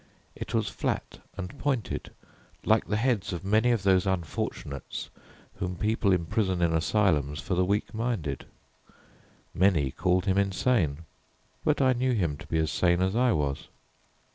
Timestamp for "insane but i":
10.39-11.93